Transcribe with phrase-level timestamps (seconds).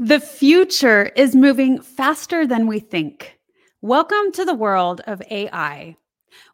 [0.00, 3.36] The future is moving faster than we think.
[3.82, 5.96] Welcome to the world of AI.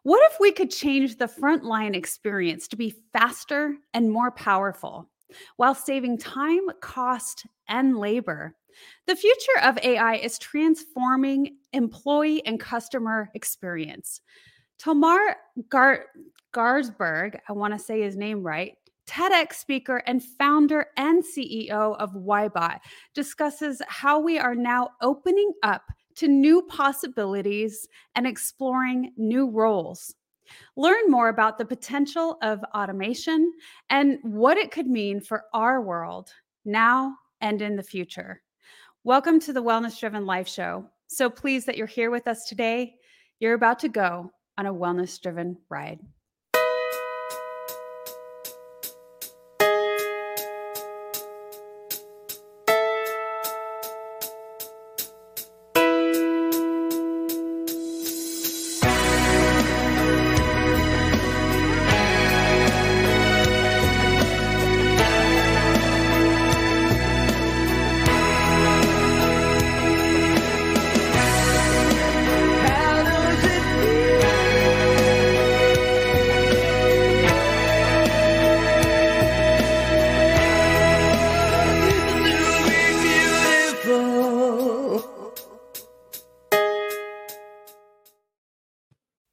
[0.01, 5.11] What if we could change the frontline experience to be faster and more powerful
[5.57, 8.55] while saving time, cost, and labor?
[9.05, 14.21] The future of AI is transforming employee and customer experience.
[14.81, 15.35] Tomer
[15.69, 16.07] Gar-
[16.51, 18.73] Garzberg, I want to say his name right,
[19.07, 22.79] TEDx speaker and founder and CEO of Ybot,
[23.13, 25.83] discusses how we are now opening up
[26.15, 30.15] to new possibilities and exploring new roles.
[30.75, 33.51] Learn more about the potential of automation
[33.89, 36.31] and what it could mean for our world
[36.63, 38.41] now and in the future.
[39.03, 40.89] Welcome to the Wellness Driven Life Show.
[41.07, 42.95] So pleased that you're here with us today.
[43.39, 45.99] You're about to go on a wellness driven ride.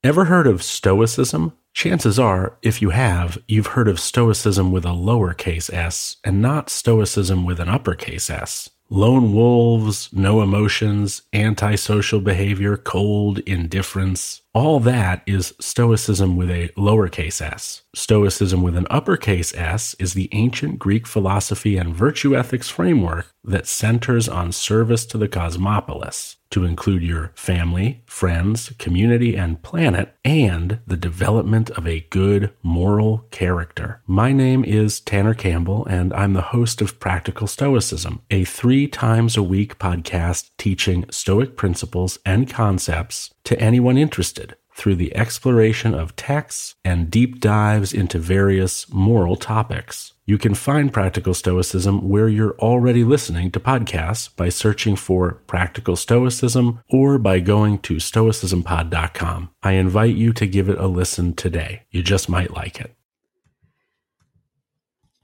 [0.04, 1.52] Ever heard of Stoicism?
[1.74, 6.68] Chances are, if you have, you've heard of Stoicism with a lowercase s and not
[6.68, 8.68] Stoicism with an uppercase s.
[8.90, 14.42] Lone wolves, no emotions, antisocial behavior, cold indifference.
[14.52, 17.82] All that is Stoicism with a lowercase s.
[17.94, 23.68] Stoicism with an uppercase s is the ancient Greek philosophy and virtue ethics framework that
[23.68, 30.78] centers on service to the cosmopolis to include your family, friends, community, and planet, and
[30.86, 34.00] the development of a good moral character.
[34.06, 39.36] My name is Tanner Campbell, and I'm the host of Practical Stoicism, a three times
[39.36, 46.16] a week podcast teaching Stoic principles and concepts to anyone interested through the exploration of
[46.16, 50.11] texts and deep dives into various moral topics.
[50.24, 55.96] You can find Practical Stoicism where you're already listening to podcasts by searching for Practical
[55.96, 59.50] Stoicism or by going to stoicismpod.com.
[59.64, 61.82] I invite you to give it a listen today.
[61.90, 62.94] You just might like it.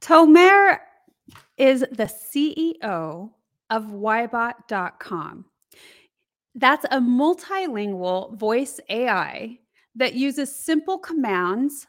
[0.01, 0.81] Tomer
[1.57, 3.31] is the CEO
[3.71, 5.45] of Ybot.com.
[6.57, 9.59] That's a multilingual voice AI
[9.95, 11.87] that uses simple commands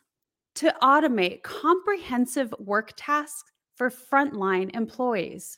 [0.59, 5.57] to automate comprehensive work tasks for frontline employees.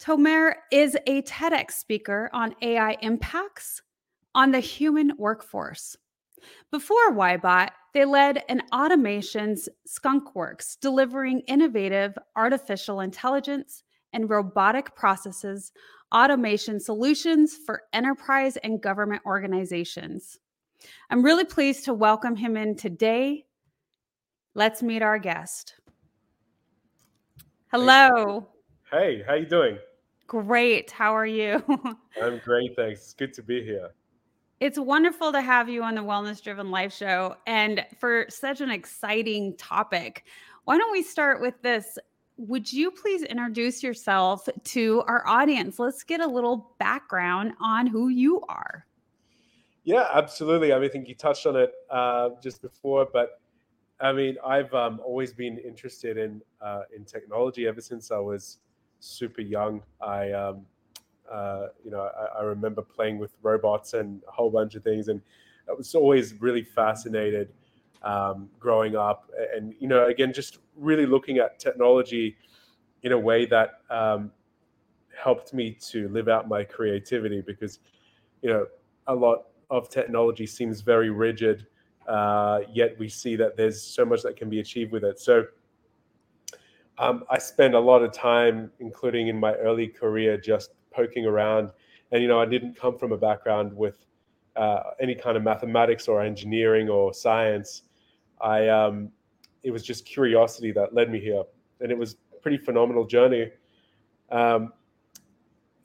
[0.00, 3.82] Tomer is a TEDx speaker on AI impacts
[4.32, 5.96] on the human workforce.
[6.70, 13.82] Before Ybot, they led an automations skunkworks, delivering innovative artificial intelligence
[14.12, 15.72] and robotic processes
[16.14, 20.38] automation solutions for enterprise and government organizations.
[21.10, 23.46] I'm really pleased to welcome him in today.
[24.58, 25.76] Let's meet our guest.
[27.70, 28.48] Hello.
[28.90, 29.78] Hey, how you doing?
[30.26, 30.90] Great.
[30.90, 31.62] How are you?
[32.20, 33.02] I'm great, thanks.
[33.02, 33.90] It's good to be here.
[34.58, 38.68] It's wonderful to have you on the Wellness Driven Life Show and for such an
[38.68, 40.24] exciting topic.
[40.64, 41.96] Why don't we start with this?
[42.36, 45.78] would you please introduce yourself to our audience?
[45.78, 48.86] Let's get a little background on who you are.
[49.84, 50.72] Yeah, absolutely.
[50.72, 53.40] I, mean, I think you touched on it uh, just before, but
[54.00, 58.58] I mean, I've um, always been interested in uh, in technology ever since I was
[59.00, 59.82] super young.
[60.00, 60.66] I, um,
[61.30, 65.08] uh, you know, I, I, remember playing with robots and a whole bunch of things,
[65.08, 65.20] and
[65.68, 67.52] I was always really fascinated
[68.02, 69.30] um, growing up.
[69.54, 72.36] And, you know, again, just really looking at technology
[73.02, 74.30] in a way that um,
[75.16, 77.80] helped me to live out my creativity because,
[78.42, 78.66] you know,
[79.06, 81.66] a lot of technology seems very rigid,
[82.08, 85.20] uh, yet we see that there's so much that can be achieved with it.
[85.20, 85.44] So,
[86.98, 91.70] um, I spent a lot of time, including in my early career, just poking around.
[92.10, 94.04] And you know, I didn't come from a background with
[94.56, 97.82] uh, any kind of mathematics or engineering or science.
[98.40, 99.10] I um,
[99.62, 101.44] it was just curiosity that led me here,
[101.80, 103.50] and it was a pretty phenomenal journey,
[104.30, 104.72] um,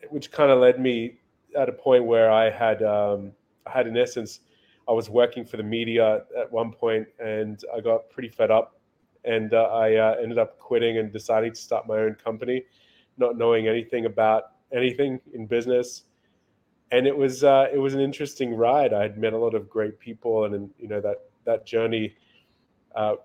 [0.10, 1.18] which kind of led me
[1.56, 3.34] at a point where I had um,
[3.68, 4.40] I had in essence
[4.88, 8.80] I was working for the media at one point, and I got pretty fed up,
[9.24, 12.64] and uh, I uh, ended up quitting and deciding to start my own company,
[13.18, 14.44] not knowing anything about
[14.74, 16.04] anything in business.
[16.92, 18.94] And it was uh, it was an interesting ride.
[18.94, 22.16] I had met a lot of great people, and, and you know that that journey
[22.96, 23.16] uh,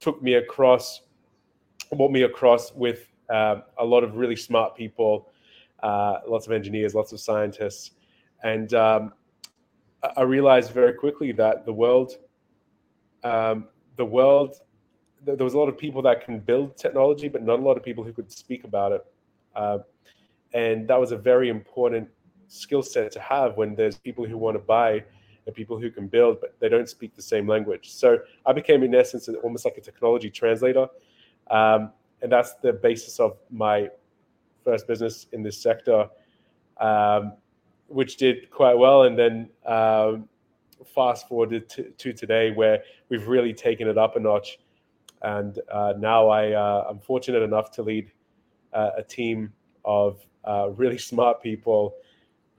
[0.00, 1.02] took me across,
[1.96, 5.32] brought me across with uh, a lot of really smart people,
[5.82, 7.92] uh, lots of engineers, lots of scientists,
[8.44, 9.12] and um,
[10.16, 12.18] I realized very quickly that the world,
[13.24, 14.56] um, the world,
[15.24, 17.82] there was a lot of people that can build technology, but not a lot of
[17.82, 19.06] people who could speak about it,
[19.54, 19.78] uh,
[20.52, 22.08] and that was a very important
[22.48, 25.02] skill set to have when there's people who want to buy
[25.46, 27.90] and people who can build, but they don't speak the same language.
[27.92, 30.88] So I became, in essence, almost like a technology translator.
[31.50, 31.92] Um,
[32.22, 33.88] and that's the basis of my
[34.64, 36.08] first business in this sector,
[36.78, 37.32] um,
[37.88, 39.04] which did quite well.
[39.04, 40.28] And then um,
[40.84, 44.58] fast forwarded to, to, today, where we've really taken it up a notch.
[45.22, 48.10] And uh, now I, uh, I'm fortunate enough to lead
[48.72, 49.52] uh, a team
[49.84, 51.94] of uh, really smart people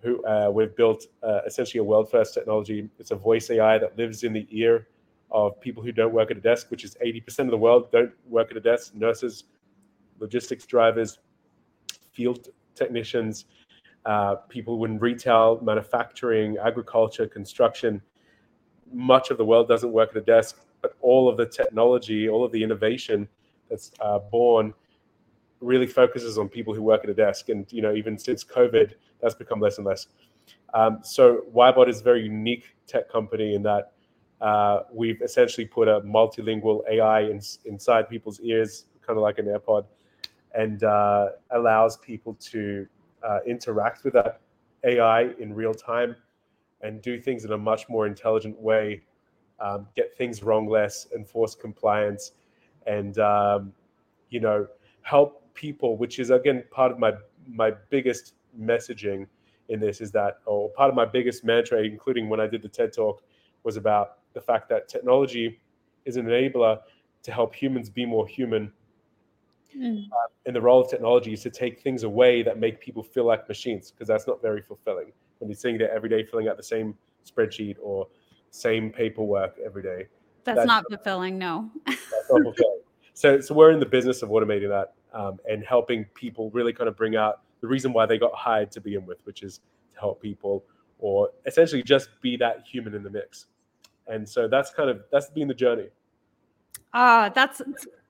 [0.02, 2.90] who uh, we've built uh, essentially a world first technology.
[3.00, 4.88] It's a voice AI that lives in the ear
[5.32, 8.12] of people who don't work at a desk, which is 80% of the world don't
[8.28, 8.96] work at a desk.
[8.96, 9.46] Nurses,
[10.20, 11.20] logistics drivers,
[12.14, 13.46] field technicians,
[14.08, 18.02] uh, people in retail, manufacturing, agriculture, construction.
[18.94, 22.46] Much of the world doesn't work at a desk, but all of the technology, all
[22.46, 23.28] of the innovation
[23.70, 24.74] that's uh, born
[25.60, 27.50] really focuses on people who work at a desk.
[27.50, 30.08] And you know, even since COVID, that's become less and less.
[30.74, 33.92] Um, so Ybot is a very unique tech company in that
[34.40, 39.48] uh, we've essentially put a multilingual AI in, inside people's ears, kind of like an
[39.48, 39.86] AirPod,
[40.56, 42.88] and uh, allows people to
[43.24, 44.42] uh, interact with that
[44.84, 46.16] AI in real time
[46.82, 49.02] and do things in a much more intelligent way,
[49.60, 52.34] um, get things wrong less, enforce compliance,
[52.86, 53.74] and um,
[54.30, 54.68] you know
[55.02, 57.14] help people, which is again part of my
[57.48, 59.26] my biggest messaging
[59.70, 62.70] in this is that, or part of my biggest mantra, including when I did the
[62.70, 63.24] TED talk,
[63.64, 65.60] was about the fact that technology
[66.06, 66.80] is an enabler
[67.24, 68.72] to help humans be more human.
[69.78, 70.08] Mm.
[70.46, 73.48] And the role of technology is to take things away that make people feel like
[73.48, 75.12] machines, because that's not very fulfilling.
[75.40, 76.96] When you're sitting there every day filling out the same
[77.26, 78.08] spreadsheet or
[78.52, 80.08] same paperwork every day.
[80.44, 81.70] That's, that's not fulfilling, no.
[81.86, 82.80] that's not fulfilling.
[83.14, 86.88] So, so we're in the business of automating that um, and helping people really kind
[86.88, 89.60] of bring out the reason why they got hired to begin with, which is
[89.94, 90.64] to help people
[91.00, 93.48] or essentially just be that human in the mix.
[94.08, 95.90] And so that's kind of that's been the journey.
[96.94, 97.62] Ah, uh, that's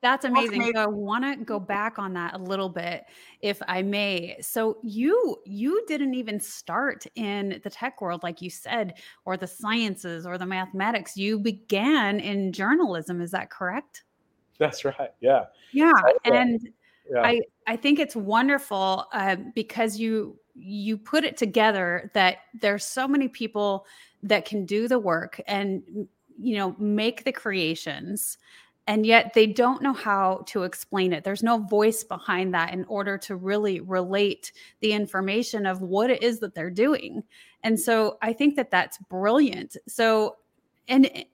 [0.01, 0.71] that's amazing.
[0.73, 3.05] So I want to go back on that a little bit,
[3.41, 4.37] if I may.
[4.41, 8.95] So you you didn't even start in the tech world, like you said,
[9.25, 11.17] or the sciences or the mathematics.
[11.17, 13.21] You began in journalism.
[13.21, 14.03] Is that correct?
[14.59, 15.11] That's right.
[15.19, 15.45] Yeah.
[15.71, 15.93] Yeah,
[16.25, 16.69] and
[17.09, 17.21] yeah.
[17.23, 23.07] I I think it's wonderful uh, because you you put it together that there's so
[23.07, 23.85] many people
[24.23, 26.07] that can do the work and
[26.39, 28.37] you know make the creations
[28.87, 31.23] and yet they don't know how to explain it.
[31.23, 36.23] There's no voice behind that in order to really relate the information of what it
[36.23, 37.23] is that they're doing.
[37.63, 39.75] And so i think that that's brilliant.
[39.87, 40.37] So
[40.87, 41.25] and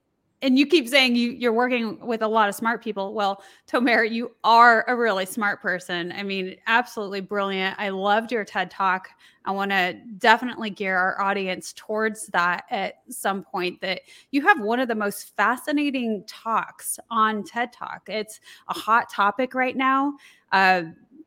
[0.43, 3.13] and you keep saying you you're working with a lot of smart people.
[3.13, 6.11] Well, Tomer, you are a really smart person.
[6.11, 7.75] I mean, absolutely brilliant.
[7.79, 9.09] I loved your TED talk.
[9.45, 14.01] I want to definitely gear our audience towards that at some point that
[14.31, 18.03] you have one of the most fascinating talks on TED Talk.
[18.07, 20.13] It's a hot topic right now.
[20.51, 20.83] Uh,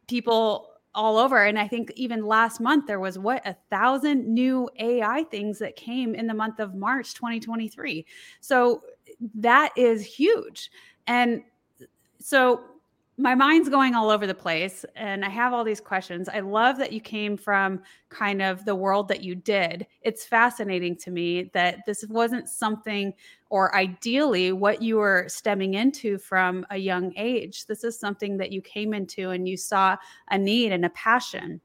[0.08, 1.44] people all over.
[1.44, 5.76] And I think even last month there was what a thousand new AI things that
[5.76, 8.06] came in the month of March 2023.
[8.40, 8.82] So
[9.34, 10.70] that is huge.
[11.06, 11.42] And
[12.20, 12.62] so
[13.18, 16.28] my mind's going all over the place and I have all these questions.
[16.28, 19.86] I love that you came from kind of the world that you did.
[20.02, 23.14] It's fascinating to me that this wasn't something
[23.48, 27.64] or ideally what you were stemming into from a young age.
[27.64, 29.96] This is something that you came into and you saw
[30.30, 31.60] a need and a passion.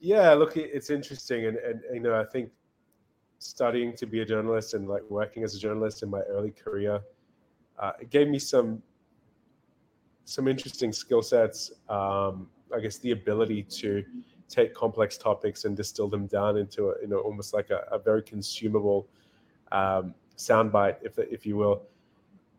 [0.00, 1.46] Yeah, look, it's interesting.
[1.46, 2.50] And, and you know, I think
[3.46, 7.00] studying to be a journalist and like working as a journalist in my early career,
[7.78, 8.82] uh, it gave me some
[10.24, 11.72] some interesting skill sets.
[11.88, 14.04] Um, I guess the ability to
[14.48, 17.98] take complex topics and distill them down into a, you know almost like a, a
[17.98, 19.08] very consumable
[19.72, 21.82] um, soundbite, if if you will.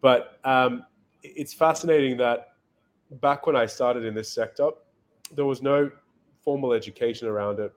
[0.02, 0.86] But um,
[1.24, 2.54] it's fascinating that
[3.22, 4.70] back when I started in this sector,
[5.34, 5.92] there was no
[6.44, 7.74] formal education around it.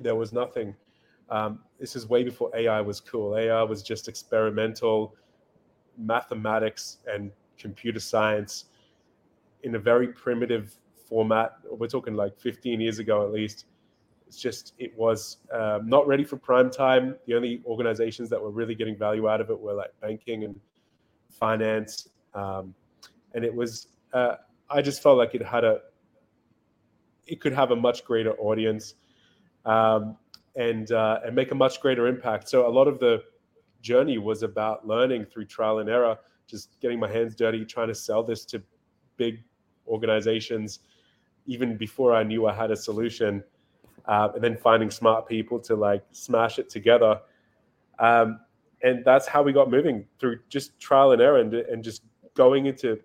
[0.00, 0.74] There was nothing
[1.30, 3.36] um, this is way before AI was cool.
[3.36, 5.14] AI was just experimental
[5.98, 8.70] mathematics and computer science.
[9.64, 10.74] in a very primitive
[11.06, 11.58] format.
[11.70, 13.66] We're talking like 15 years ago at least.
[14.26, 17.16] It's just it was um, not ready for prime time.
[17.26, 20.58] The only organizations that were really getting value out of it were like banking and
[21.28, 22.74] finance, um,
[23.34, 23.88] and it was.
[24.14, 24.36] Uh,
[24.70, 25.80] I just felt like it had a.
[27.26, 28.94] It could have a much greater audience,
[29.66, 30.16] um,
[30.56, 32.48] and uh, and make a much greater impact.
[32.48, 33.22] So a lot of the
[33.80, 37.94] journey was about learning through trial and error, just getting my hands dirty, trying to
[37.94, 38.62] sell this to
[39.16, 39.42] big
[39.86, 40.80] organizations,
[41.46, 43.44] even before I knew I had a solution,
[44.06, 47.20] uh, and then finding smart people to like smash it together.
[47.98, 48.40] Um,
[48.82, 52.02] and that's how we got moving through just trial and error and, and just
[52.34, 52.98] going into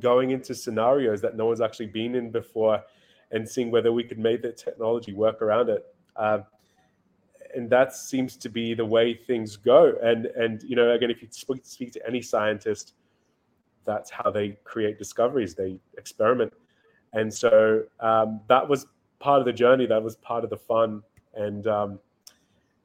[0.00, 2.82] going into scenarios that no one's actually been in before
[3.30, 5.84] and seeing whether we could make the technology work around it.
[6.16, 6.38] Uh,
[7.54, 9.94] and that seems to be the way things go.
[10.02, 12.94] And and you know, again, if you speak, speak to any scientist,
[13.84, 15.54] that's how they create discoveries.
[15.54, 16.52] They experiment,
[17.12, 18.86] and so um, that was
[19.18, 19.86] part of the journey.
[19.86, 21.02] That was part of the fun,
[21.34, 21.98] and um,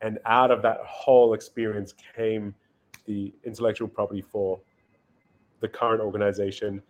[0.01, 2.53] and out of that whole experience came
[3.05, 4.59] the intellectual property for
[5.59, 6.81] the current organization,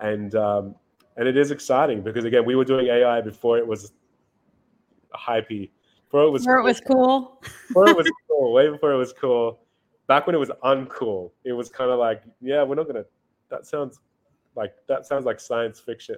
[0.00, 0.74] and um,
[1.16, 3.92] and it is exciting because again, we were doing AI before it was
[5.14, 5.70] hypey
[6.12, 6.66] before it was before cool.
[6.66, 7.42] it was cool.
[7.68, 9.60] before it was cool, way before it was cool.
[10.08, 13.04] Back when it was uncool, it was kind of like, yeah, we're not gonna.
[13.48, 13.98] That sounds
[14.54, 16.16] like that sounds like science fiction.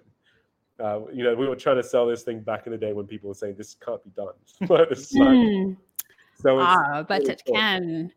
[0.80, 3.06] Uh, you know, we were trying to sell this thing back in the day when
[3.06, 4.34] people were saying this can't be done.
[4.62, 5.76] mm.
[6.42, 7.54] So ah, but it cool.
[7.54, 8.12] can.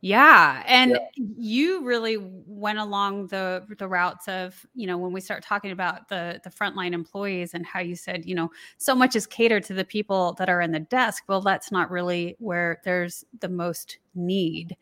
[0.00, 1.24] Yeah, and yeah.
[1.36, 6.08] you really went along the the routes of you know when we start talking about
[6.08, 9.74] the the frontline employees and how you said you know so much is catered to
[9.74, 11.24] the people that are in the desk.
[11.28, 14.76] Well, that's not really where there's the most need,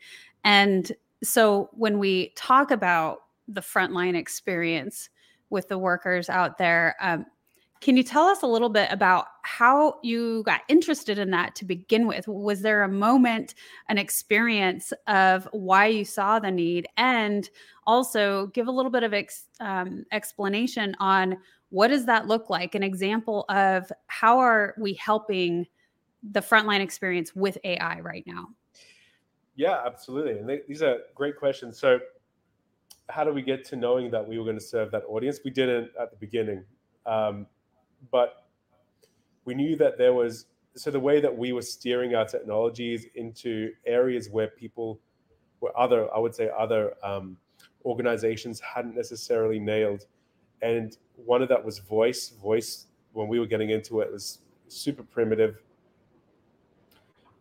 [0.44, 0.92] and
[1.24, 5.08] so when we talk about the frontline experience
[5.48, 7.24] with the workers out there, um,
[7.80, 11.64] can you tell us a little bit about how you got interested in that to
[11.64, 12.26] begin with?
[12.26, 13.54] Was there a moment,
[13.88, 16.88] an experience of why you saw the need?
[16.96, 17.48] And
[17.86, 21.38] also give a little bit of ex, um, explanation on
[21.70, 22.74] what does that look like?
[22.74, 25.66] An example of how are we helping
[26.22, 28.48] the frontline experience with AI right now?
[29.56, 30.38] Yeah, absolutely.
[30.38, 31.78] And they, these are great questions.
[31.78, 31.98] So,
[33.08, 35.38] how do we get to knowing that we were going to serve that audience?
[35.44, 36.64] We didn't at the beginning.
[37.06, 37.46] Um,
[38.10, 38.46] but
[39.44, 43.72] we knew that there was so the way that we were steering our technologies into
[43.86, 45.00] areas where people
[45.60, 47.36] where other i would say other um,
[47.86, 50.06] organizations hadn't necessarily nailed.
[50.60, 52.30] And one of that was voice.
[52.42, 55.62] Voice when we were getting into it was super primitive.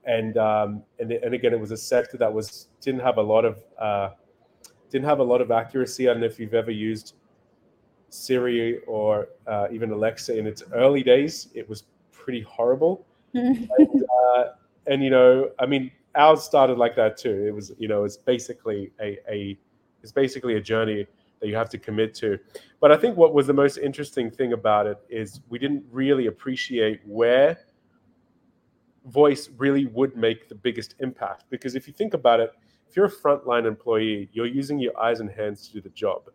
[0.06, 3.44] And um, and, and again it was a sector that was didn't have a lot
[3.44, 4.12] of uh,
[4.92, 6.08] didn't have a lot of accuracy.
[6.08, 7.16] I don't know if you've ever used
[8.16, 13.06] Siri or uh, even Alexa in its early days, it was pretty horrible.
[13.34, 14.44] and, uh,
[14.88, 17.46] and, you know, I mean, ours started like that too.
[17.48, 19.58] It was, you know, it's basically a, a
[20.02, 21.08] it's basically a journey
[21.40, 22.38] that you have to commit to.
[22.80, 26.28] But I think what was the most interesting thing about it is we didn't really
[26.28, 27.58] appreciate where
[29.08, 31.46] voice really would make the biggest impact.
[31.50, 32.54] Because if you think about it,
[32.88, 36.30] if you're a frontline employee, you're using your eyes and hands to do the job.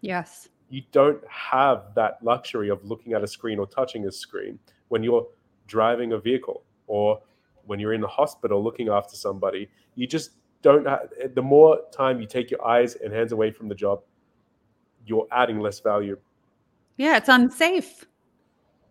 [0.00, 4.58] Yes you don't have that luxury of looking at a screen or touching a screen
[4.88, 5.26] when you're
[5.66, 7.20] driving a vehicle or
[7.66, 9.68] when you're in the hospital looking after somebody.
[9.96, 10.30] You just
[10.62, 14.00] don't have, the more time you take your eyes and hands away from the job,
[15.06, 16.16] you're adding less value.
[16.96, 18.06] Yeah, it's unsafe.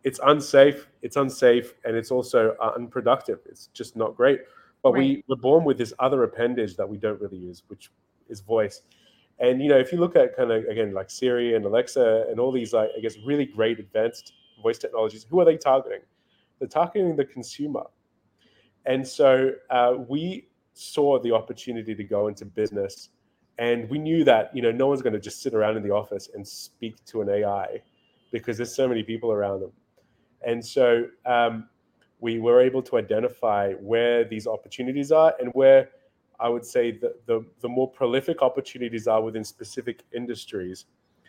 [0.03, 0.88] It's unsafe.
[1.01, 3.39] It's unsafe, and it's also uh, unproductive.
[3.45, 4.41] It's just not great.
[4.81, 5.00] But right.
[5.00, 7.91] we were born with this other appendage that we don't really use, which
[8.29, 8.81] is voice.
[9.39, 12.39] And you know, if you look at kind of again like Siri and Alexa and
[12.39, 16.01] all these like I guess really great advanced voice technologies, who are they targeting?
[16.60, 17.84] They're targeting the consumer.
[18.86, 23.10] And so uh, we saw the opportunity to go into business,
[23.58, 25.91] and we knew that you know no one's going to just sit around in the
[25.91, 27.81] office and speak to an AI
[28.31, 29.72] because there's so many people around them.
[30.46, 31.67] And so um,
[32.19, 35.89] we were able to identify where these opportunities are and where
[36.39, 40.86] I would say that the, the more prolific opportunities are within specific industries.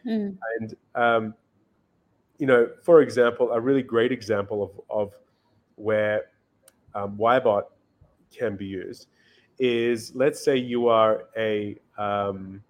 [0.07, 0.37] Mm.
[0.59, 1.35] And, um,
[2.39, 5.15] you know, for example, a really great example of, of
[5.75, 6.27] where
[6.95, 7.65] um, Ybot
[8.35, 9.09] can be used
[9.59, 12.63] is let's say you are a, um,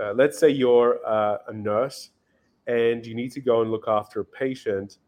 [0.00, 2.10] uh, let's say you're uh, a nurse
[2.66, 4.98] and you need to go and look after a patient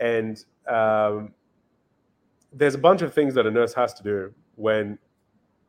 [0.00, 1.34] and um,
[2.52, 4.98] there's a bunch of things that a nurse has to do when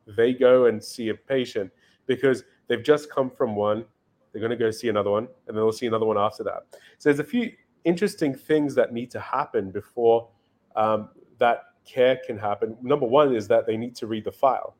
[0.07, 1.71] they go and see a patient
[2.05, 3.85] because they've just come from one,
[4.31, 6.63] they're going to go see another one, and they'll see another one after that.
[6.97, 7.51] So there's a few
[7.83, 10.29] interesting things that need to happen before
[10.75, 12.75] um, that care can happen.
[12.81, 14.75] Number one is that they need to read the file.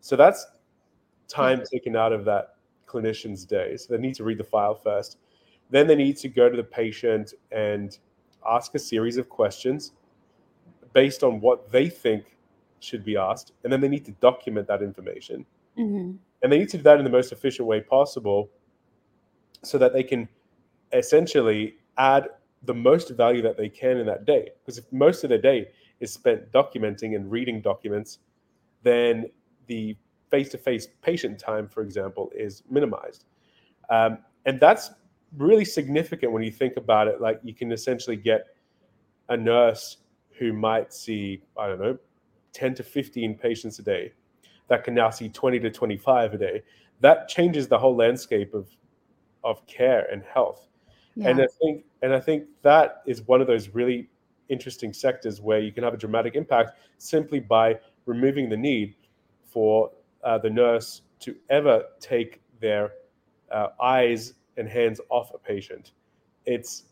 [0.00, 0.46] So that's
[1.28, 3.76] time taken out of that clinician's day.
[3.76, 5.18] So they need to read the file first.
[5.70, 7.96] Then they need to go to the patient and
[8.48, 9.92] ask a series of questions
[10.92, 12.36] based on what they think
[12.80, 13.52] should be asked.
[13.62, 15.46] And then they need to document that information.
[15.78, 16.16] Mm-hmm.
[16.42, 18.50] And they need to do that in the most efficient way possible
[19.62, 20.28] so that they can
[20.92, 22.28] essentially add
[22.64, 24.50] the most value that they can in that day.
[24.60, 25.68] Because if most of their day
[26.00, 28.18] is spent documenting and reading documents,
[28.82, 29.26] then
[29.66, 29.96] the
[30.30, 33.24] face-to-face patient time, for example, is minimized.
[33.90, 34.90] Um, and that's
[35.36, 37.20] really significant when you think about it.
[37.20, 38.46] Like you can essentially get
[39.28, 39.98] a nurse
[40.38, 41.98] who might see, I don't know,
[42.52, 44.12] 10 to 15 patients a day
[44.68, 46.62] that can now see 20 to 25 a day.
[47.00, 48.68] That changes the whole landscape of
[49.42, 50.68] of care and health.
[51.14, 51.30] Yeah.
[51.30, 54.08] And I think and I think that is one of those really
[54.48, 58.94] interesting sectors where you can have a dramatic impact simply by removing the need
[59.44, 59.90] for
[60.24, 62.92] uh, the nurse to ever take their
[63.50, 65.92] uh, eyes and hands off a patient.
[66.46, 66.84] It's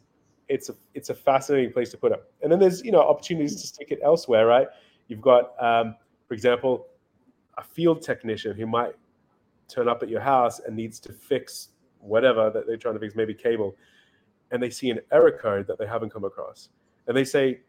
[0.49, 2.23] it's a it's a fascinating place to put it.
[2.43, 4.67] And then there's you know opportunities to stick it elsewhere, right?
[5.09, 5.97] You've got, um,
[6.27, 6.87] for example,
[7.57, 8.95] a field technician who might
[9.67, 13.15] turn up at your house and needs to fix whatever that they're trying to fix,
[13.15, 13.75] maybe cable,
[14.51, 16.69] and they see an error code that they haven't come across,
[17.07, 17.61] and they say,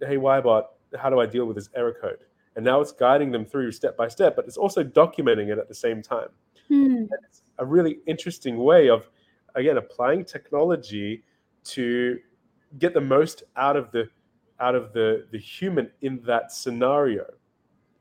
[0.00, 0.64] "Hey, Ybot,
[0.98, 2.24] how do I deal with this error code?"
[2.56, 5.68] And now it's guiding them through step by step, but it's also documenting it at
[5.68, 6.28] the same time.
[6.66, 7.04] Hmm.
[7.28, 9.08] It's a really interesting way of,
[9.54, 11.22] again, applying technology
[11.64, 12.18] to
[12.78, 14.08] get the most out of the
[14.60, 17.24] out of the the human in that scenario,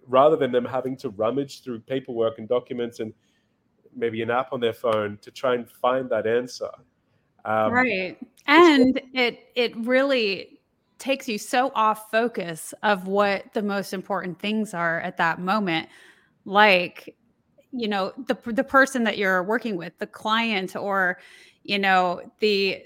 [0.08, 3.14] rather than them having to rummage through paperwork and documents and
[3.96, 6.70] maybe an app on their phone to try and find that answer.
[7.46, 8.18] Um, right.
[8.46, 10.60] And it it really
[11.00, 15.90] takes you so off focus of what the most important things are at that moment.
[16.46, 17.16] Like,
[17.72, 21.20] you know, the the person that you're working with, the client or
[21.64, 22.86] you know, the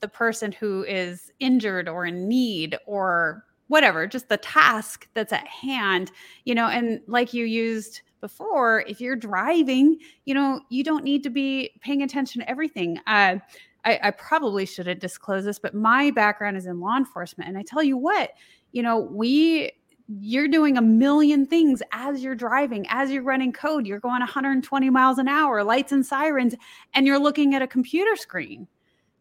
[0.00, 5.46] the person who is injured or in need or whatever, just the task that's at
[5.46, 6.12] hand,
[6.44, 11.22] you know, and like you used before, if you're driving, you know, you don't need
[11.22, 12.98] to be paying attention to everything.
[13.06, 13.36] Uh,
[13.84, 17.48] I, I probably should have disclosed this, but my background is in law enforcement.
[17.48, 18.30] And I tell you what,
[18.72, 19.72] you know, we
[20.20, 23.86] you're doing a million things as you're driving, as you're running code.
[23.86, 26.54] You're going 120 miles an hour, lights and sirens,
[26.94, 28.66] and you're looking at a computer screen,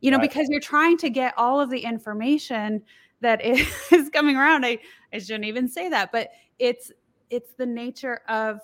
[0.01, 0.29] you know, right.
[0.29, 2.83] because you're trying to get all of the information
[3.21, 4.65] that is coming around.
[4.65, 4.79] I,
[5.13, 6.91] I shouldn't even say that, but it's
[7.29, 8.59] it's the nature of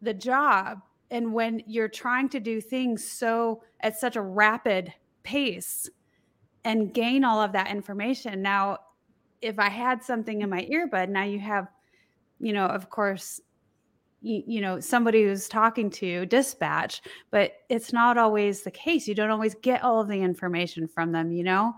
[0.00, 5.88] the job and when you're trying to do things so at such a rapid pace
[6.64, 8.78] and gain all of that information now
[9.42, 11.68] if i had something in my earbud now you have
[12.38, 13.40] you know of course
[14.26, 19.06] you, you know somebody who's talking to dispatch but it's not always the case.
[19.06, 21.74] You don't always get all of the information from them you know?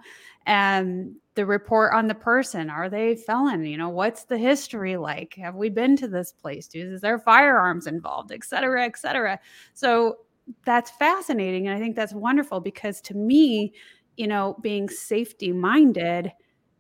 [0.47, 3.65] And the report on the person are they felon?
[3.65, 5.35] You know what's the history like?
[5.35, 6.67] Have we been to this place?
[6.69, 8.33] Do is there firearms involved?
[8.33, 9.39] Et cetera et cetera.
[9.75, 10.19] So
[10.65, 13.71] that's fascinating and i think that's wonderful because to me
[14.17, 16.33] you know being safety minded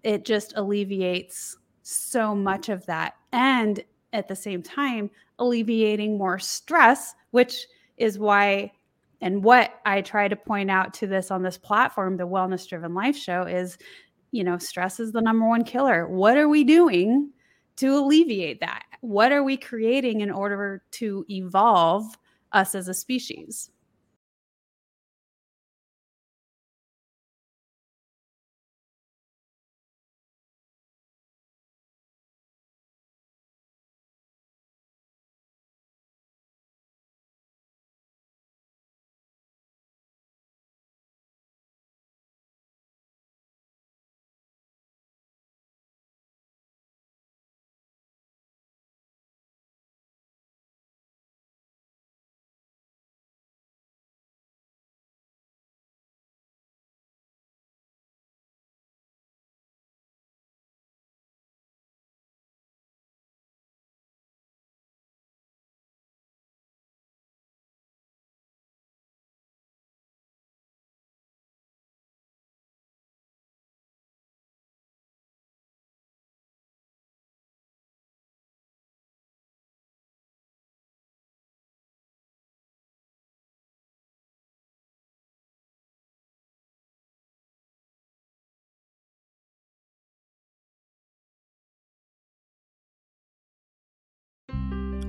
[0.02, 1.56] it just alleviates
[1.88, 3.14] so much of that.
[3.32, 7.66] And at the same time alleviating more stress which
[7.96, 8.70] is why
[9.20, 12.94] and what I try to point out to this on this platform, the Wellness Driven
[12.94, 13.76] Life Show, is
[14.30, 16.06] you know, stress is the number one killer.
[16.06, 17.30] What are we doing
[17.76, 18.84] to alleviate that?
[19.00, 22.04] What are we creating in order to evolve
[22.52, 23.70] us as a species?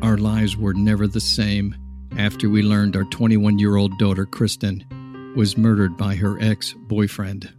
[0.02, 1.76] Our lives were never the same
[2.18, 4.86] after we learned our 21 year old daughter, Kristen,
[5.36, 7.52] was murdered by her ex boyfriend.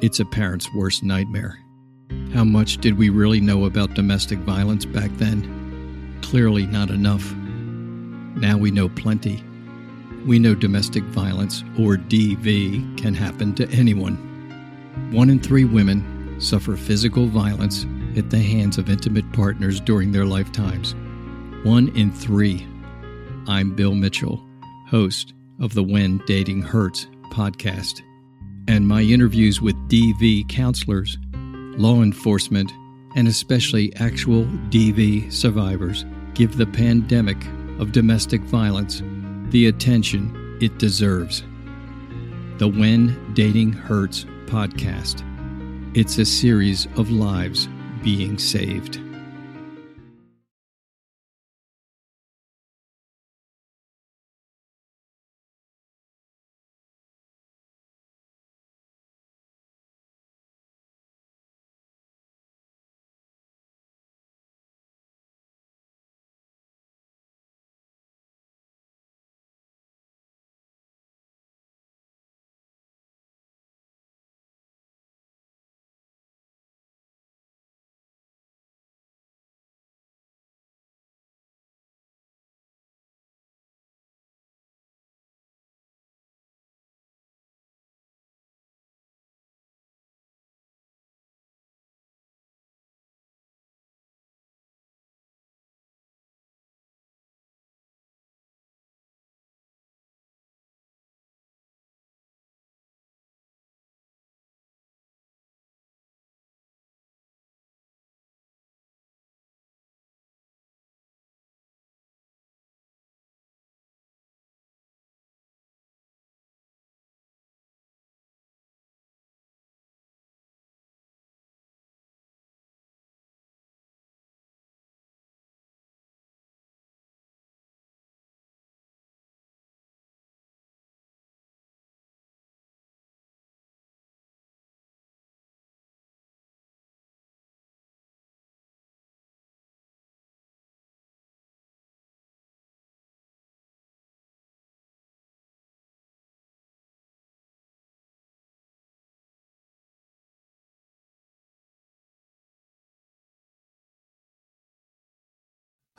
[0.00, 1.58] It's a parent's worst nightmare.
[2.32, 6.18] How much did we really know about domestic violence back then?
[6.22, 7.34] Clearly, not enough.
[7.34, 9.44] Now we know plenty.
[10.24, 14.16] We know domestic violence, or DV, can happen to anyone.
[15.12, 17.84] One in three women suffer physical violence
[18.16, 20.94] at the hands of intimate partners during their lifetimes.
[21.64, 22.64] One in three.
[23.48, 24.40] I'm Bill Mitchell,
[24.86, 28.00] host of the When Dating Hurts podcast,
[28.68, 32.70] and my interviews with DV counselors, law enforcement,
[33.16, 37.44] and especially actual DV survivors give the pandemic
[37.80, 39.02] of domestic violence
[39.50, 41.42] the attention it deserves.
[42.58, 45.24] The When Dating Hurts podcast.
[45.96, 47.68] It's a series of lives
[48.04, 49.00] being saved.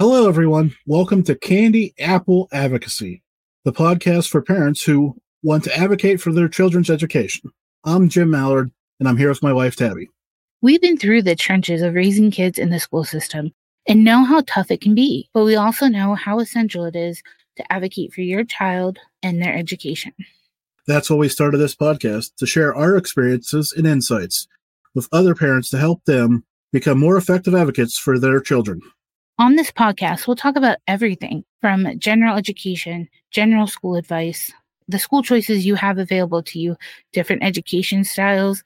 [0.02, 0.74] Hello, everyone.
[0.86, 3.22] Welcome to Candy Apple Advocacy,
[3.66, 7.52] the podcast for parents who want to advocate for their children's education.
[7.84, 10.08] I'm Jim Mallard, and I'm here with my wife, Tabby.
[10.62, 13.52] We've been through the trenches of raising kids in the school system
[13.90, 17.22] and know how tough it can be, but we also know how essential it is
[17.58, 20.14] to advocate for your child and their education.
[20.88, 24.48] That's why we started this podcast to share our experiences and insights
[24.96, 28.80] with other parents to help them become more effective advocates for their children.
[29.40, 34.52] On this podcast, we'll talk about everything from general education, general school advice,
[34.90, 36.76] the school choices you have available to you,
[37.14, 38.62] different education styles,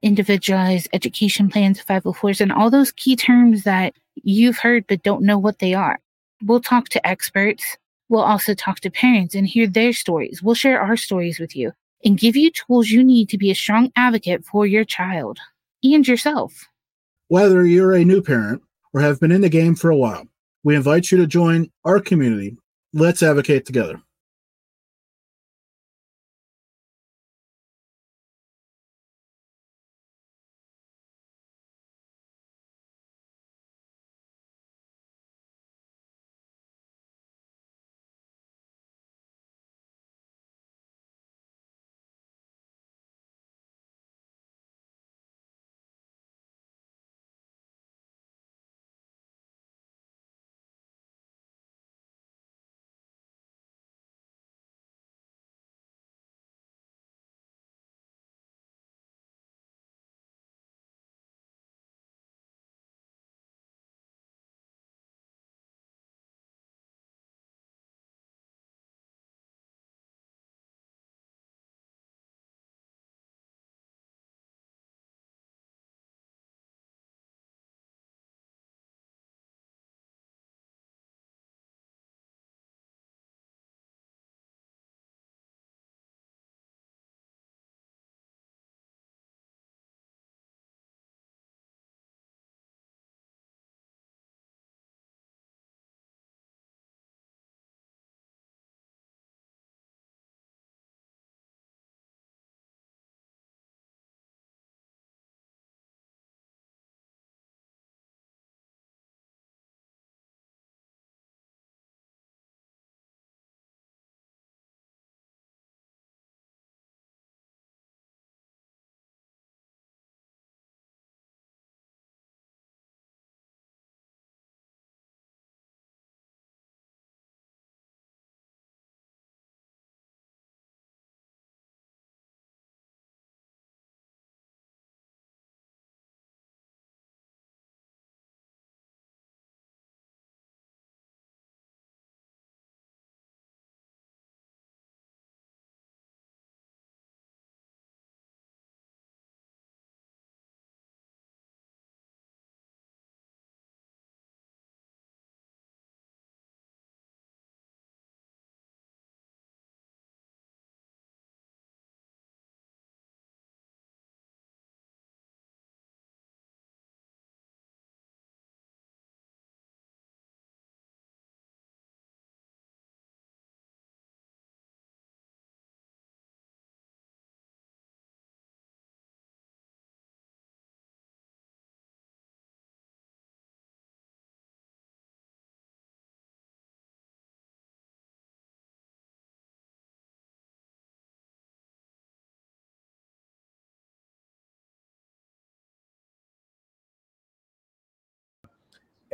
[0.00, 5.36] individualized education plans, 504s, and all those key terms that you've heard but don't know
[5.36, 6.00] what they are.
[6.42, 7.76] We'll talk to experts.
[8.08, 10.42] We'll also talk to parents and hear their stories.
[10.42, 13.54] We'll share our stories with you and give you tools you need to be a
[13.54, 15.38] strong advocate for your child
[15.82, 16.64] and yourself.
[17.28, 18.62] Whether you're a new parent
[18.94, 20.26] or have been in the game for a while.
[20.62, 22.56] We invite you to join our community.
[22.94, 24.00] Let's advocate together.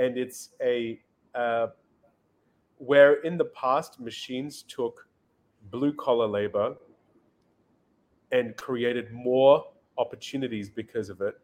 [0.01, 0.99] And it's a
[1.35, 1.69] uh,
[2.79, 5.07] where in the past machines took
[5.71, 6.75] blue collar labor
[8.33, 9.65] and created more
[9.99, 11.35] opportunities because of it.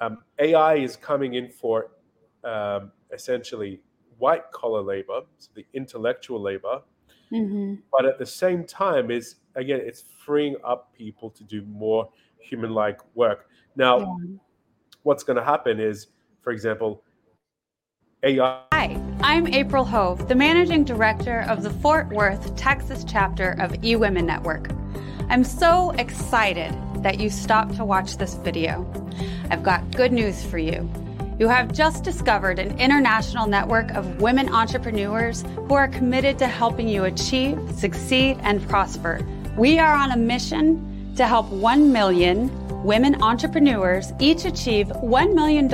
[0.00, 1.90] Um, AI is coming in for
[2.42, 3.80] um, essentially
[4.18, 6.80] white collar labor, so the intellectual labor,
[7.30, 7.74] mm-hmm.
[7.92, 12.70] but at the same time is again it's freeing up people to do more human
[12.70, 13.48] like work.
[13.76, 14.36] Now, yeah.
[15.02, 16.08] what's going to happen is,
[16.42, 17.02] for example,
[18.24, 18.58] AI.
[18.72, 24.24] Hi, I'm April Hove, the managing director of the Fort Worth, Texas chapter of eWomen
[24.24, 24.70] Network.
[25.28, 28.90] I'm so excited that you stopped to watch this video.
[29.50, 30.90] I've got good news for you.
[31.38, 36.88] You have just discovered an international network of women entrepreneurs who are committed to helping
[36.88, 39.20] you achieve, succeed, and prosper.
[39.58, 42.50] We are on a mission to help 1 million
[42.84, 45.66] women entrepreneurs each achieve $1 million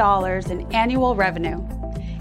[0.51, 1.65] in annual revenue.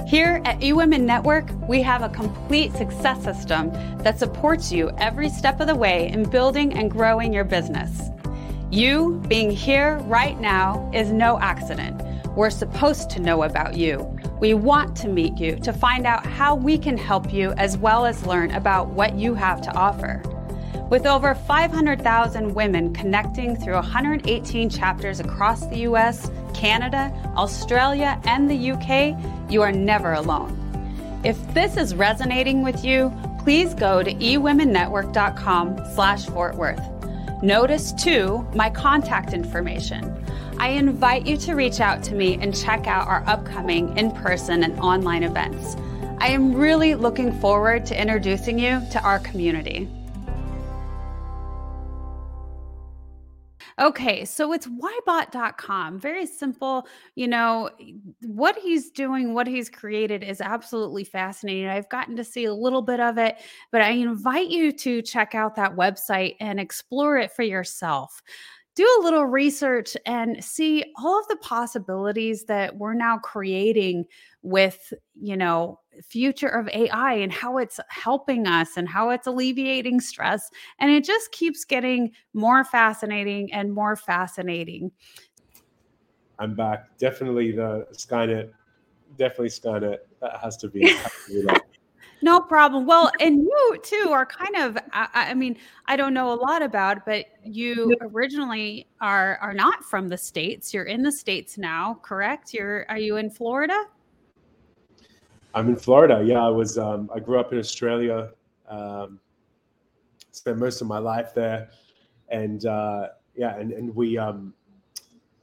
[0.09, 3.69] Here at eWomen Network, we have a complete success system
[3.99, 8.09] that supports you every step of the way in building and growing your business.
[8.71, 12.01] You being here right now is no accident.
[12.35, 13.99] We're supposed to know about you.
[14.39, 18.07] We want to meet you to find out how we can help you as well
[18.07, 20.23] as learn about what you have to offer.
[20.89, 28.71] With over 500,000 women connecting through 118 chapters across the US, Canada, Australia, and the
[28.71, 29.15] UK,
[29.51, 30.55] you are never alone.
[31.23, 36.81] If this is resonating with you, please go to ewomennetwork.com slash Fort Worth.
[37.41, 40.15] Notice too my contact information.
[40.59, 44.77] I invite you to reach out to me and check out our upcoming in-person and
[44.79, 45.77] online events.
[46.19, 49.87] I am really looking forward to introducing you to our community.
[53.79, 55.99] Okay, so it's ybot.com.
[55.99, 56.85] Very simple.
[57.15, 57.69] You know,
[58.23, 61.67] what he's doing, what he's created is absolutely fascinating.
[61.69, 63.37] I've gotten to see a little bit of it,
[63.71, 68.21] but I invite you to check out that website and explore it for yourself
[68.75, 74.05] do a little research and see all of the possibilities that we're now creating
[74.41, 79.99] with you know future of ai and how it's helping us and how it's alleviating
[79.99, 84.91] stress and it just keeps getting more fascinating and more fascinating
[86.39, 88.51] i'm back definitely the skynet
[89.17, 91.61] definitely skynet that has to be, has to
[92.21, 92.85] no problem.
[92.85, 96.61] Well, and you too are kind of I, I, mean, I don't know a lot
[96.61, 100.73] about, but you originally are are not from the states.
[100.73, 102.53] You're in the states now, correct?
[102.53, 103.85] You're are you in Florida?
[105.53, 106.21] I'm in Florida.
[106.23, 108.31] Yeah, I was um, I grew up in Australia.
[108.67, 109.19] Um,
[110.31, 111.69] spent most of my life there
[112.31, 114.53] and uh, yeah, and and we um,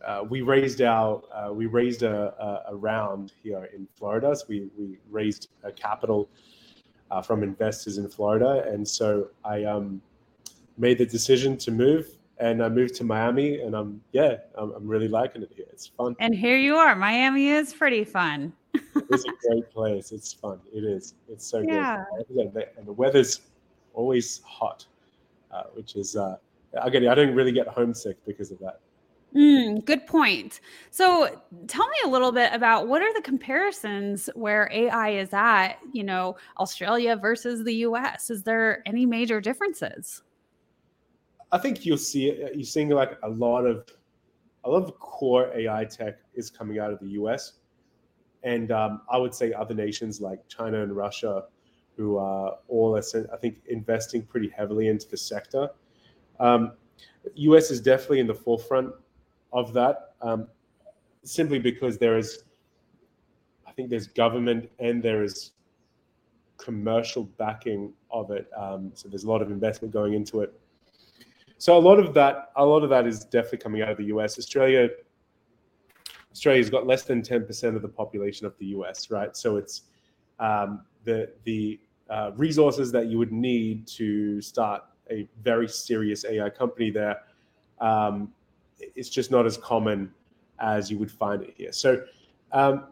[0.05, 4.35] uh, we raised our uh, we raised a, a, a, round here in Florida.
[4.35, 6.29] So we we raised a capital
[7.11, 10.01] uh, from investors in Florida, and so I um,
[10.79, 14.87] made the decision to move, and I moved to Miami, and I'm yeah, I'm, I'm
[14.87, 15.67] really liking it here.
[15.73, 16.17] It's fun.
[16.21, 16.95] And here you are.
[16.95, 18.53] Miami is pretty fun.
[19.11, 20.13] It's a great place.
[20.13, 20.61] It's fun.
[20.73, 21.15] It is.
[21.29, 22.05] It's so yeah.
[22.29, 22.53] good.
[22.77, 23.41] And the weather's
[23.95, 24.87] always hot,
[25.53, 26.37] uh, which is uh,
[26.83, 28.81] again, I don't really get homesick because of that.
[29.35, 30.61] Mm, good point.
[30.91, 35.75] So tell me a little bit about what are the comparisons where AI is at,
[35.93, 38.31] you know, Australia versus the US?
[38.31, 40.23] Is there any major differences?
[41.53, 42.33] I think you'll see.
[42.55, 43.87] You're seeing like a lot of
[44.65, 47.55] a lot of core AI tech is coming out of the US.
[48.47, 51.47] And um, I would say other nations like China and Russia,
[51.97, 55.69] who are all, I think, investing pretty heavily into the sector.
[56.39, 56.73] Um,
[57.35, 58.95] US is definitely in the forefront
[59.53, 60.47] of that, um,
[61.25, 62.45] simply because there is,
[63.67, 65.51] I think there's government and there is
[66.57, 68.49] commercial backing of it.
[68.57, 70.55] Um, so there's a lot of investment going into it.
[71.59, 74.05] So a lot of that, a lot of that is definitely coming out of the
[74.05, 74.39] US.
[74.39, 74.89] Australia,
[76.37, 79.37] Australia's got less than 10% of the population of the US, right?
[79.37, 79.83] So it's
[80.39, 86.51] um, the the uh, resources that you would need to start a very serious AI
[86.51, 87.21] company there
[87.81, 88.33] um,
[88.79, 90.13] it's just not as common
[90.59, 91.73] as you would find it here.
[91.73, 92.03] So
[92.53, 92.85] um,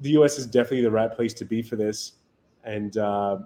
[0.00, 2.12] the US is definitely the right place to be for this,
[2.64, 3.38] and uh,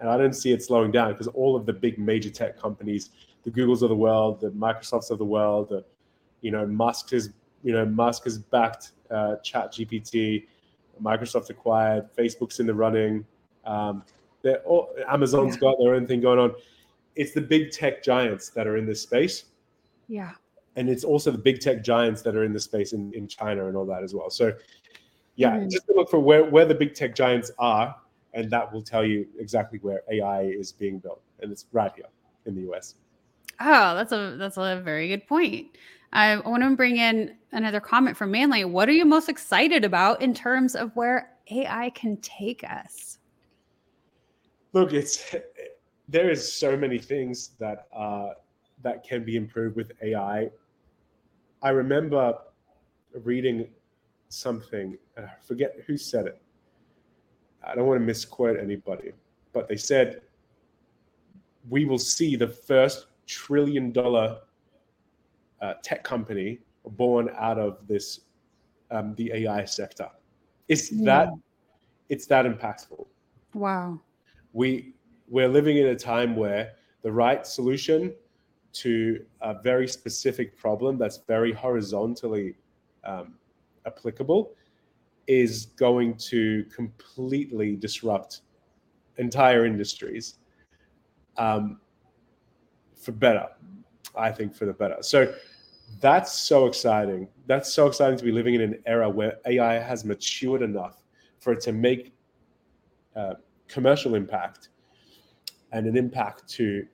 [0.00, 3.10] and I don't see it slowing down because all of the big major tech companies,
[3.42, 5.84] the Googles of the world, the Microsofts of the world, the
[6.40, 7.30] you know Musk has
[7.62, 10.46] you know Musk has backed uh, Chat GPT,
[11.02, 13.24] Microsoft acquired, Facebook's in the running.
[13.64, 14.02] Um,
[14.64, 15.60] all, Amazon's yeah.
[15.60, 16.52] got their own thing going on.
[17.16, 19.44] It's the big tech giants that are in this space.
[20.08, 20.32] Yeah
[20.78, 23.66] and it's also the big tech giants that are in the space in, in China
[23.66, 24.30] and all that as well.
[24.30, 24.52] So
[25.34, 25.68] yeah, mm-hmm.
[25.68, 27.96] just look for where, where the big tech giants are,
[28.32, 32.06] and that will tell you exactly where AI is being built, and it's right here
[32.46, 32.94] in the US.
[33.60, 35.66] Oh, that's a that's a very good point.
[36.12, 38.64] I want to bring in another comment from Manly.
[38.64, 43.18] What are you most excited about in terms of where AI can take us?
[44.72, 45.34] Look, it's
[46.08, 48.30] there is so many things that uh,
[48.82, 50.50] that can be improved with AI.
[51.62, 52.38] I remember
[53.22, 53.68] reading
[54.28, 54.96] something.
[55.16, 56.40] I forget who said it.
[57.66, 59.12] I don't want to misquote anybody,
[59.52, 60.22] but they said
[61.68, 64.38] we will see the first trillion dollar
[65.60, 66.58] uh, tech company
[66.92, 68.20] born out of this
[68.90, 70.08] um, the AI sector.
[70.68, 71.04] It's yeah.
[71.04, 71.28] that
[72.08, 73.06] it's that impactful.
[73.54, 74.00] Wow.
[74.52, 74.94] We
[75.28, 78.14] we're living in a time where the right solution
[78.72, 82.54] to a very specific problem that's very horizontally
[83.04, 83.34] um,
[83.86, 84.52] applicable
[85.26, 88.42] is going to completely disrupt
[89.18, 90.36] entire industries
[91.36, 91.80] um,
[92.96, 93.48] for better.
[94.16, 94.96] I think for the better.
[95.00, 95.34] So
[96.00, 97.28] that's so exciting.
[97.46, 101.02] That's so exciting to be living in an era where AI has matured enough
[101.40, 102.12] for it to make
[103.16, 103.34] uh,
[103.66, 104.68] commercial impact
[105.72, 106.86] and an impact to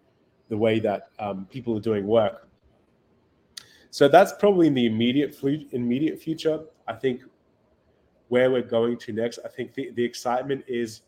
[0.49, 2.49] the way that um, people are doing work.
[3.91, 5.39] So that's probably in the immediate
[5.73, 6.61] immediate future.
[6.89, 7.23] I think
[8.29, 9.39] where we're going to next.
[9.45, 11.03] I think the, the excitement is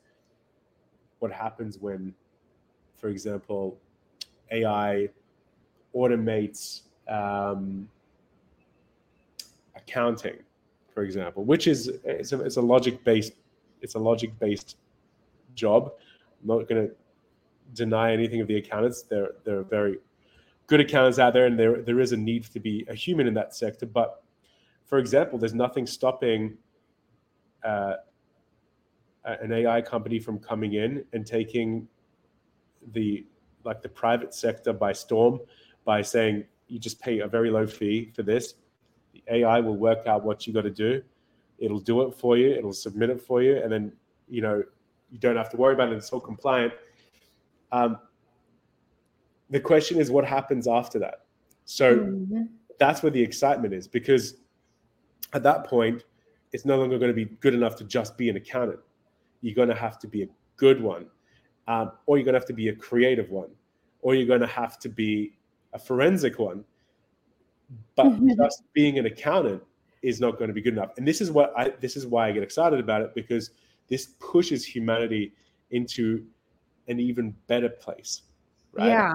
[1.19, 2.15] what happens when,
[2.95, 3.79] for example,
[4.51, 5.09] AI
[5.95, 7.89] automates um,
[9.75, 10.37] accounting,
[10.93, 13.33] for example, which is it's a, it's a logic based
[13.83, 14.77] it's a logic based
[15.55, 15.93] job.
[16.41, 16.95] I'm not going to
[17.75, 19.03] deny anything of the accountants.
[19.03, 19.99] There are very
[20.67, 23.35] good accountants out there, and there there is a need to be a human in
[23.35, 23.87] that sector.
[23.87, 24.23] But
[24.87, 26.57] for example, there's nothing stopping
[27.65, 27.95] uh,
[29.25, 31.89] an AI company from coming in and taking
[32.93, 33.25] the
[33.65, 35.41] like the private sector by storm
[35.85, 38.55] by saying you just pay a very low fee for this.
[39.13, 41.03] The AI will work out what you got to do.
[41.59, 42.51] It'll do it for you.
[42.51, 43.93] It'll submit it for you, and then
[44.29, 44.63] you know
[45.11, 45.97] you don't have to worry about it.
[45.97, 46.73] It's all compliant.
[47.73, 47.99] Um,
[49.51, 51.27] the question is, what happens after that?
[51.65, 52.43] So mm-hmm.
[52.79, 54.35] that's where the excitement is, because
[55.33, 56.05] at that point,
[56.53, 58.81] it's no longer going to be good enough to just be an accountant.
[59.41, 61.07] You're going to have to be a good one,
[61.69, 63.51] um, or you're going to have to be a creative one,
[64.01, 65.37] or you're going to have to be
[65.77, 66.65] a forensic one.
[67.95, 68.31] But mm-hmm.
[68.43, 69.63] just being an accountant
[70.03, 70.97] is not going to be good enough.
[70.97, 73.51] And this is what I this is why I get excited about it because
[73.89, 75.33] this pushes humanity
[75.71, 76.25] into
[76.89, 78.23] an even better place.
[78.73, 78.89] Right?
[78.89, 79.15] Yeah.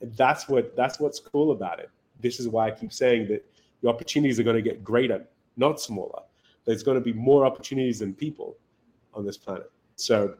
[0.00, 1.90] And that's what that's what's cool about it.
[2.20, 3.44] This is why I keep saying that
[3.82, 5.24] the opportunities are going to get greater,
[5.56, 6.22] not smaller.
[6.64, 8.56] There's going to be more opportunities than people
[9.12, 9.70] on this planet.
[9.96, 10.34] So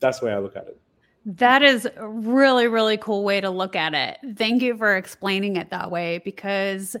[0.00, 0.78] that's the way I look at it.
[1.26, 4.36] That is a really, really cool way to look at it.
[4.36, 6.96] Thank you for explaining it that way because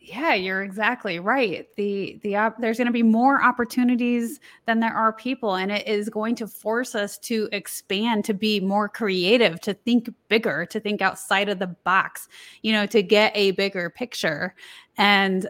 [0.00, 1.66] yeah, you're exactly right.
[1.76, 5.86] The the uh, there's going to be more opportunities than there are people and it
[5.86, 10.80] is going to force us to expand, to be more creative, to think bigger, to
[10.80, 12.28] think outside of the box,
[12.62, 14.54] you know, to get a bigger picture.
[14.98, 15.48] And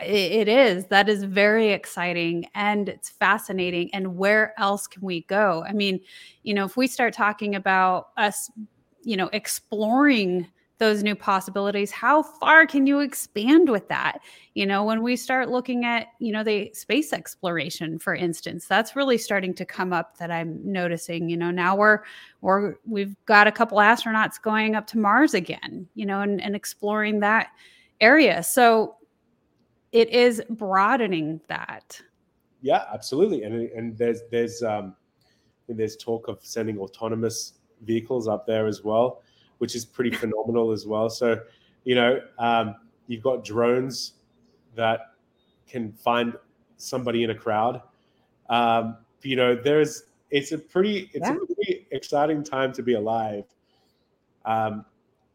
[0.00, 0.86] it, is.
[0.86, 5.64] That is very exciting and it's fascinating and where else can we go?
[5.68, 6.00] I mean
[6.42, 8.50] you know if we start talking about us
[9.02, 10.46] you know exploring
[10.78, 14.20] those new possibilities how far can you expand with that?
[14.54, 18.96] You know when we start looking at you know the space exploration for instance that's
[18.96, 22.00] really starting to come up that i'm noticing you know now we're
[22.40, 26.56] we're we've got a couple astronauts going up to mars again you know and, and
[26.56, 27.48] exploring that
[28.00, 28.42] area.
[28.42, 28.96] So
[29.92, 32.00] it is broadening that.
[32.62, 33.44] Yeah, absolutely.
[33.44, 34.94] And and there's there's um
[35.68, 39.22] there's talk of sending autonomous vehicles up there as well,
[39.58, 41.08] which is pretty phenomenal as well.
[41.08, 41.40] So,
[41.84, 42.76] you know, um,
[43.06, 44.14] you've got drones
[44.74, 45.14] that
[45.68, 46.34] can find
[46.76, 47.82] somebody in a crowd.
[48.48, 51.34] Um, you know, there's it's a pretty it's yeah.
[51.34, 53.44] a pretty exciting time to be alive.
[54.44, 54.84] Um,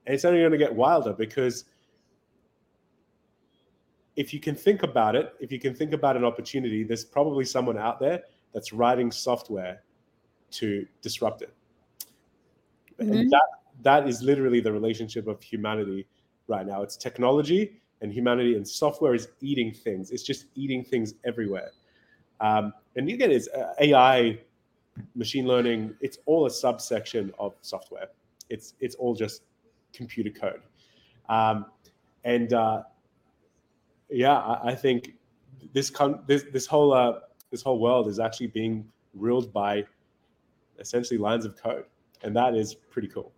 [0.06, 1.66] and it's only going to get wilder because
[4.16, 7.46] if you can think about it, if you can think about an opportunity, there's probably
[7.46, 9.82] someone out there that's writing software
[10.52, 11.54] to disrupt it.
[13.00, 13.12] Mm-hmm.
[13.12, 13.44] And that
[13.84, 16.08] that is literally the relationship of humanity
[16.48, 16.82] right now.
[16.82, 20.12] It's technology and humanity, and software is eating things.
[20.12, 21.72] It's just eating things everywhere.
[22.40, 24.40] Um, and you get it's uh, AI,
[25.16, 25.96] machine learning.
[26.00, 28.08] It's all a subsection of software.
[28.50, 29.44] It's it's all just
[29.94, 30.62] computer code,
[31.28, 31.66] um,
[32.24, 32.84] and uh,
[34.10, 35.14] yeah, I, I think
[35.74, 37.20] this con- this this whole uh,
[37.52, 39.86] this whole world is actually being ruled by
[40.80, 41.86] essentially lines of code,
[42.24, 43.32] and that is pretty cool.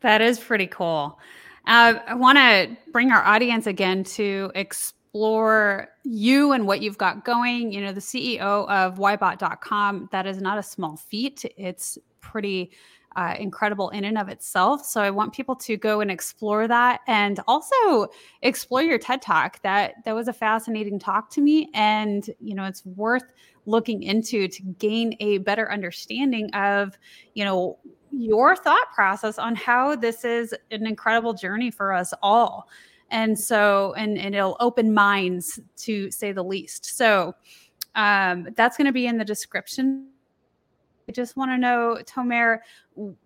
[0.00, 1.18] That is pretty cool.
[1.66, 7.24] Uh, I want to bring our audience again to explore you and what you've got
[7.24, 7.72] going.
[7.72, 11.44] You know, the CEO of Ybot.com, that is not a small feat.
[11.56, 12.72] It's pretty
[13.16, 14.84] uh, incredible in and of itself.
[14.84, 18.08] So I want people to go and explore that, and also
[18.42, 19.60] explore your TED Talk.
[19.62, 23.32] That that was a fascinating talk to me, and you know it's worth
[23.66, 26.98] looking into to gain a better understanding of
[27.34, 27.78] you know
[28.10, 32.68] your thought process on how this is an incredible journey for us all.
[33.10, 36.96] And so, and, and it'll open minds to say the least.
[36.96, 37.34] So,
[37.94, 40.08] um, that's going to be in the description
[41.08, 42.60] I just want to know, Tomer,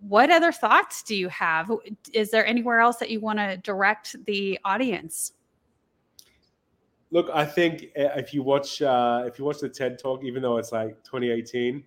[0.00, 1.70] what other thoughts do you have?
[2.12, 5.32] Is there anywhere else that you want to direct the audience?
[7.10, 10.42] Look, I think eh, if you watch uh, if you watch the TED Talk, even
[10.42, 11.82] though it's like 2018,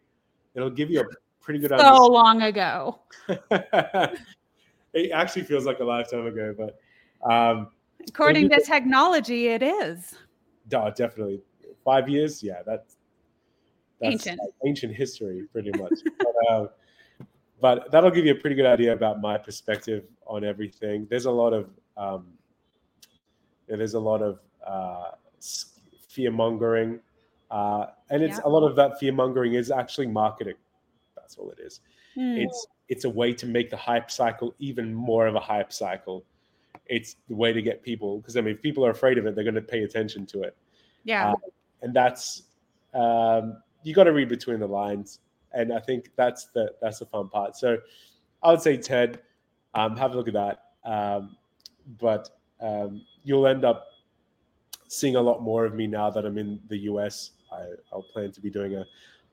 [0.55, 1.05] it'll give you a
[1.41, 1.71] pretty good.
[1.71, 2.99] Idea so long ago.
[4.93, 6.79] it actually feels like a lifetime ago, but
[7.31, 7.67] um,
[8.07, 10.15] according to technology, it is.
[10.73, 11.41] Oh, definitely
[11.83, 12.41] five years.
[12.41, 12.97] Yeah, that's
[14.01, 14.41] that's ancient.
[14.65, 15.93] Ancient history, pretty much.
[16.17, 16.67] but, uh,
[17.59, 21.07] but, that'll give you a pretty good idea about my perspective on everything.
[21.09, 22.25] There's a lot of um,
[23.67, 25.11] there's a lot of uh,
[26.09, 26.99] fear mongering,
[27.49, 28.43] uh, and it's yeah.
[28.45, 30.55] a lot of that fear mongering is actually marketing.
[31.15, 31.81] That's all it is.
[32.17, 32.43] Mm.
[32.43, 36.25] It's it's a way to make the hype cycle even more of a hype cycle.
[36.87, 39.35] It's the way to get people because I mean, if people are afraid of it,
[39.35, 40.57] they're going to pay attention to it.
[41.03, 41.35] Yeah, uh,
[41.81, 42.43] and that's
[42.93, 45.19] um, you got to read between the lines,
[45.53, 47.55] and I think that's the that's the fun part.
[47.55, 47.77] So
[48.43, 49.19] I would say Ted,
[49.73, 50.63] um, have a look at that.
[50.83, 51.37] Um,
[51.99, 52.29] but
[52.59, 53.87] um, you'll end up
[54.87, 57.31] seeing a lot more of me now that I'm in the US.
[57.51, 58.85] I, I'll plan to be doing a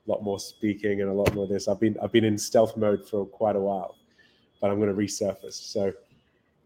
[0.07, 1.67] lot more speaking and a lot more of this.
[1.67, 3.95] I've been I've been in stealth mode for quite a while,
[4.61, 5.53] but I'm going to resurface.
[5.53, 5.93] So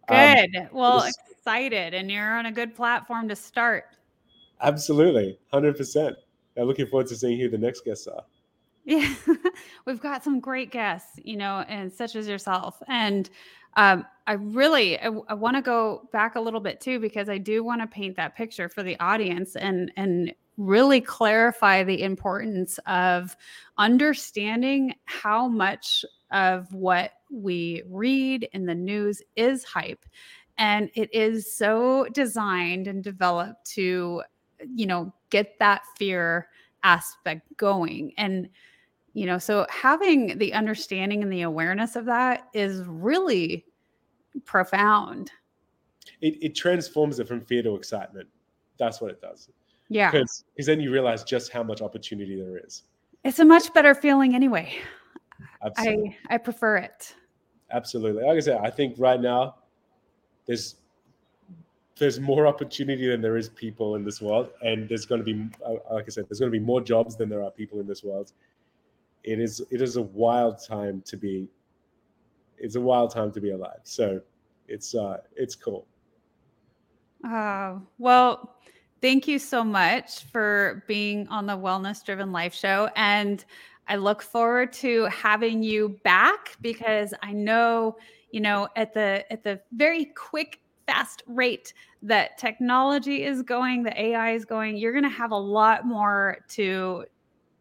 [0.09, 0.55] um, good.
[0.57, 3.85] Um, well, excited, and you're on a good platform to start.
[4.61, 6.15] Absolutely, hundred percent.
[6.57, 8.23] I'm looking forward to seeing who the next guests are.
[8.85, 9.13] Yeah,
[9.85, 12.81] we've got some great guests, you know, and such as yourself.
[12.87, 13.29] And
[13.75, 17.37] um, I really I, I want to go back a little bit too because I
[17.37, 22.79] do want to paint that picture for the audience and and really clarify the importance
[22.85, 23.35] of
[23.79, 30.05] understanding how much of what we read in the news is hype
[30.59, 34.21] and it is so designed and developed to
[34.75, 36.47] you know get that fear
[36.83, 38.13] aspect going.
[38.17, 38.49] And
[39.13, 43.65] you know so having the understanding and the awareness of that is really
[44.45, 45.31] profound.
[46.21, 48.27] It, it transforms it from fear to excitement.
[48.77, 49.49] That's what it does.
[49.89, 50.11] Yeah.
[50.11, 52.83] Because then you realize just how much opportunity there is.
[53.23, 54.73] It's a much better feeling anyway.
[55.63, 56.17] Absolutely.
[56.29, 57.15] i i prefer it.
[57.71, 58.23] Absolutely.
[58.23, 59.55] Like i said i think right now
[60.45, 60.75] there's
[61.97, 65.49] there's more opportunity than there is people in this world, and there's going to be,
[65.65, 67.87] uh, like I said, there's going to be more jobs than there are people in
[67.87, 68.31] this world.
[69.23, 71.47] It is it is a wild time to be.
[72.57, 73.79] It's a wild time to be alive.
[73.83, 74.21] So,
[74.67, 75.85] it's uh, it's cool.
[77.23, 78.55] Uh, well,
[79.01, 83.45] thank you so much for being on the Wellness Driven Life Show, and
[83.87, 87.97] I look forward to having you back because I know
[88.31, 94.01] you know at the at the very quick fast rate that technology is going, the
[94.01, 97.05] AI is going, you're going to have a lot more to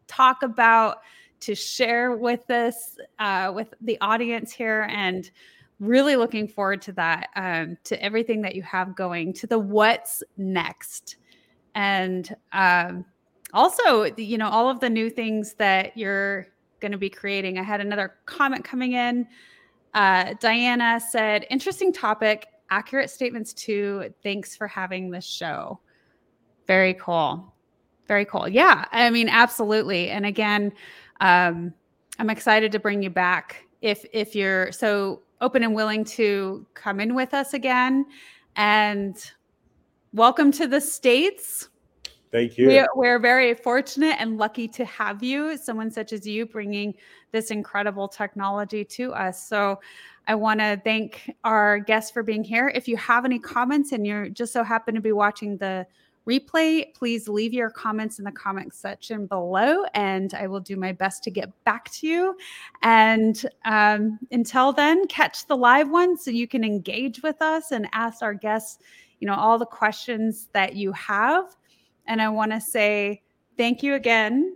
[0.07, 0.97] talk about,
[1.39, 4.87] to share with us, uh, with the audience here.
[4.89, 5.29] And
[5.79, 10.23] really looking forward to that, um, to everything that you have going, to the what's
[10.37, 11.17] next.
[11.75, 13.05] And um,
[13.53, 16.47] also, you know, all of the new things that you're
[16.79, 17.57] going to be creating.
[17.57, 19.27] I had another comment coming in.
[19.93, 24.13] Uh, Diana said, interesting topic accurate statements too.
[24.23, 25.79] Thanks for having this show.
[26.65, 27.53] Very cool.
[28.07, 28.47] Very cool.
[28.47, 30.09] Yeah, I mean, absolutely.
[30.09, 30.73] And again,
[31.21, 31.73] um,
[32.19, 36.99] I'm excited to bring you back if if you're so open and willing to come
[36.99, 38.05] in with us again.
[38.55, 39.15] And
[40.13, 41.69] welcome to the states.
[42.31, 42.67] Thank you.
[42.67, 46.95] We, we're very fortunate and lucky to have you, someone such as you, bringing
[47.31, 49.47] this incredible technology to us.
[49.47, 49.79] So
[50.27, 52.71] I want to thank our guests for being here.
[52.73, 55.85] If you have any comments and you're just so happen to be watching the
[56.27, 60.93] replay, please leave your comments in the comment section below, and I will do my
[60.93, 62.37] best to get back to you.
[62.81, 67.87] And um, until then, catch the live one so you can engage with us and
[67.91, 68.81] ask our guests,
[69.19, 71.55] you know, all the questions that you have.
[72.07, 73.21] And I want to say
[73.57, 74.55] thank you again,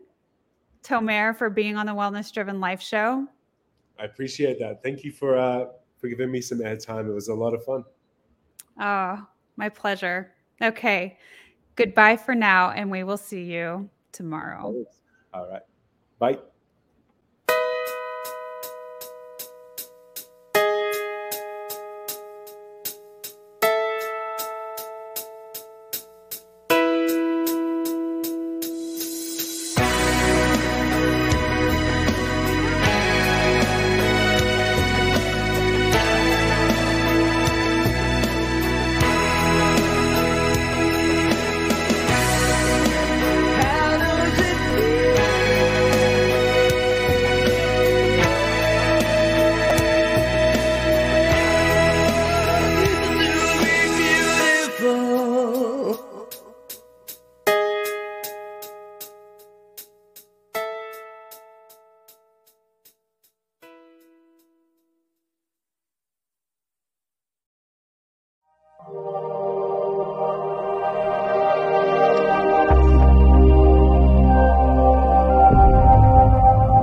[0.83, 3.27] Tomer, for being on the Wellness Driven Life Show.
[3.99, 4.83] I appreciate that.
[4.83, 5.65] Thank you for uh,
[5.97, 7.09] for giving me some airtime.
[7.09, 7.83] It was a lot of fun.
[8.79, 9.25] Oh,
[9.55, 10.33] my pleasure.
[10.61, 11.17] Okay.
[11.75, 14.85] Goodbye for now, and we will see you tomorrow.
[15.33, 15.61] All right.
[16.19, 16.39] Bye.